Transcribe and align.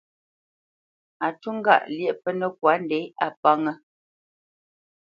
Á 1.25 1.27
ncú 1.33 1.49
ŋgâʼ 1.59 1.83
lyéʼ 1.95 2.17
pə́nə́kwa 2.23 2.71
ndě, 2.83 2.99
a 3.25 3.27
pánŋə́. 3.41 3.75